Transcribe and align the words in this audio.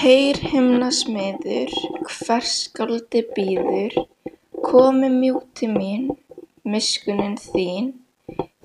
Heyr 0.00 0.38
himnasmiður 0.48 1.72
hvers 2.08 2.52
skáldi 2.64 3.20
býður, 3.36 3.96
komu 4.64 5.10
mjúk 5.12 5.50
til 5.60 5.68
mín, 5.74 6.06
miskunn 6.64 7.34
þín, 7.42 7.90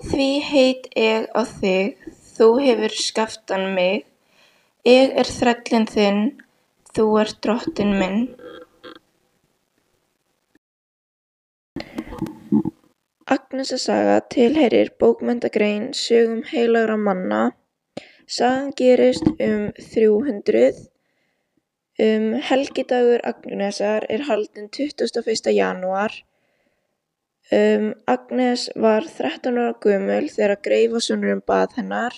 því 0.05 0.27
heit 0.51 0.87
eg 1.01 1.27
á 1.35 1.43
þig, 1.43 1.97
þú 2.37 2.47
hefur 2.61 2.95
skapt 3.07 3.51
mig, 3.75 4.05
eg 4.87 5.19
er 5.19 5.33
þrællinn 5.41 5.89
þinn, 5.97 6.23
þú 6.95 7.09
ert 7.25 7.43
drottinn 7.43 7.93
minn. 7.99 8.23
Agnesar 13.27 13.85
saga 13.89 14.17
tilheyrir 14.31 14.95
bókmenntagrein 15.03 15.91
sögum 15.91 16.43
heilagra 16.47 16.95
manna. 16.95 17.45
Sagan 18.25 18.71
gerist 18.79 19.33
um 19.35 19.71
þrjú 19.91 20.21
hundruð. 20.31 20.85
Um 20.85 20.94
helgidagur 21.97 23.21
Agnesar 23.23 24.05
er 24.09 24.25
haldinn 24.27 24.69
tuttugasta 24.69 25.21
og 25.21 25.27
fyrsta 25.29 25.51
janúar. 25.55 26.11
Um 27.53 27.93
Agnes 28.09 28.69
var 28.75 29.05
þrettán 29.05 29.59
ára 29.61 29.75
gömul 29.79 30.29
þegar 30.33 30.61
greifasonurinn 30.65 31.43
bað 31.45 31.77
hennar. 31.77 32.15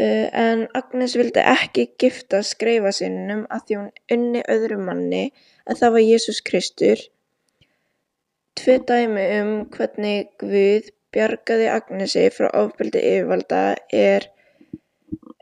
Uh, 0.00 0.28
en 0.32 0.68
Agnes 0.74 1.16
vildi 1.18 1.42
ekki 1.44 1.90
giftast 2.00 2.56
greifasyninum 2.58 3.44
af 3.50 3.66
því 3.66 3.76
hún 3.76 3.90
unni 4.14 4.40
öðrum 4.48 4.86
manni 4.88 5.26
en 5.66 5.76
það 5.76 5.92
var 5.96 6.06
Jesús 6.06 6.40
Kristur. 6.40 7.02
Tvö 8.56 8.78
dæmi 8.88 9.26
um 9.40 9.52
hvernig 9.74 10.30
Guð 10.40 10.88
bjargaði 11.12 11.68
Agnesi 11.68 12.24
frá 12.32 12.48
ofbeldi 12.62 13.02
yfirvalda 13.10 13.62
er 13.92 14.30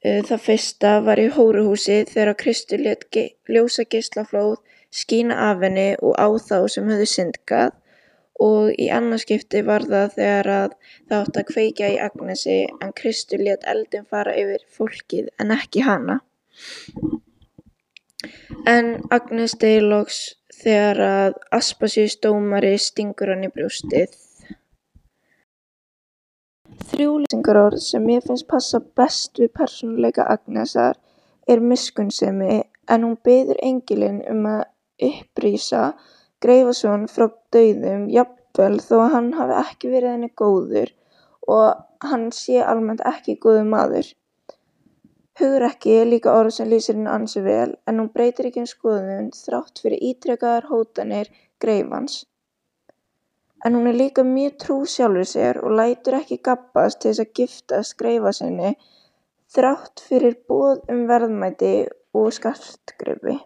það 0.05 0.45
fyrsta 0.47 0.93
var 1.05 1.21
í 1.21 1.29
hóruhúsi 1.35 2.05
þegar 2.09 2.37
Kristur 2.41 2.81
lét 2.87 3.05
ge 3.13 3.27
ljósageislaflóð 3.53 4.57
skína 4.91 5.37
af 5.51 5.61
henni 5.65 5.93
og 6.01 6.17
á 6.17 6.29
þá 6.41 6.57
sem 6.73 6.89
höfðu 6.89 7.09
syndgað 7.11 7.77
og 8.41 8.71
í 8.81 8.89
annað 8.89 9.25
skipti 9.27 9.61
var 9.67 9.85
það 9.85 10.15
þegar 10.17 10.51
að 10.55 10.77
það 11.11 11.19
átti 11.19 11.41
að 11.43 11.49
kveikja 11.53 11.91
í 11.93 11.99
Agnesi 12.07 12.59
en 12.81 12.95
Kristur 12.97 13.45
lét 13.45 13.67
eldinn 13.69 14.09
fara 14.09 14.37
yfir 14.41 14.65
fólkið 14.77 15.29
en 15.43 15.53
ekki 15.57 15.85
hana. 15.85 16.21
En 18.69 18.97
Agnes 19.13 19.57
deyr 19.61 19.85
loks 19.85 20.23
þegar 20.63 21.05
að 21.05 21.39
Aspasíus 21.57 22.17
dómari 22.25 22.75
stingur 22.81 23.35
hann 23.35 23.45
í 23.45 23.53
brjóstið. 23.53 24.17
Þrjú 26.89 27.11
lýsingarorð 27.23 27.81
sem 27.85 28.05
mér 28.09 28.23
finnst 28.27 28.47
passa 28.51 28.79
best 29.01 29.41
við 29.43 29.51
persónuleika 29.59 30.25
Agnesar 30.35 30.97
er 31.55 31.61
miskunnsemi 31.73 32.55
en 32.95 33.05
hún 33.07 33.19
biður 33.29 33.61
engilinn 33.69 34.23
um 34.35 34.47
að 34.53 34.63
upplýsa 35.09 35.83
greifason 36.47 37.05
frá 37.15 37.27
dauðum 37.57 38.07
jafnvel 38.15 38.81
þó 38.87 38.97
hann 39.15 39.29
hafi 39.41 39.59
ekki 39.61 39.93
verið 39.95 40.15
henni 40.15 40.31
góður 40.43 40.95
og 41.59 42.09
hann 42.11 42.27
sé 42.39 42.59
almennt 42.73 43.05
ekki 43.13 43.37
góður 43.45 43.69
maður. 43.75 44.11
Hugrekki 45.41 45.95
er 46.01 46.09
líka 46.09 46.33
orð 46.37 46.57
sem 46.57 46.69
lýsir 46.73 46.97
henni 46.97 47.13
ansi 47.13 47.45
vel 47.45 47.77
en 47.89 48.01
hún 48.01 48.11
breytir 48.17 48.49
ekki 48.51 48.65
um 48.65 48.73
skoðun 48.73 49.31
þrátt 49.37 49.85
fyrir 49.85 50.05
ítrekaðar 50.11 50.69
hótanir 50.73 51.31
greifans. 51.61 52.25
En 53.65 53.75
hún 53.77 53.87
er 53.91 53.97
líka 54.01 54.23
mjög 54.25 54.55
trú 54.63 54.77
sjálfri 54.95 55.27
sér 55.33 55.61
og 55.65 55.75
lætur 55.79 56.17
um. 63.35 63.41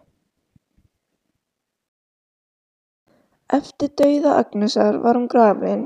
Eftir 3.59 3.89
dauða 4.01 4.37
Agnesar 4.41 4.97
var 5.03 5.15
hún 5.19 5.27
grafin 5.33 5.83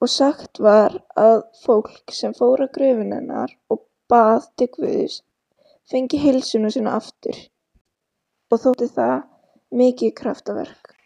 og 0.00 0.08
sagt 0.08 0.60
var 0.66 0.94
að 1.16 1.42
fólk 1.64 2.14
sem 2.20 2.34
fór 2.38 2.62
að 2.64 2.74
gröfinni 2.76 3.18
hennar 3.18 3.56
og 3.68 3.82
bað 4.08 4.46
til 4.56 4.70
Guðs 4.76 5.18
fengi 5.90 6.20
heilsuna 6.22 6.70
sína 6.72 6.94
aftur 7.00 7.40
og 8.52 8.62
þótti 8.62 8.88
það 8.94 9.18
mikið 9.82 10.14
kraftaverk. 10.20 10.97